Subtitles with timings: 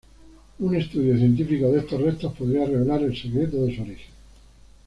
[0.59, 4.09] Un estudio científico de estos restos podría revelar el secreto de su origen.